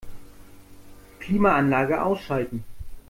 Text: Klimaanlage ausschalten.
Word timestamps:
Klimaanlage 1.19 2.01
ausschalten. 2.01 2.63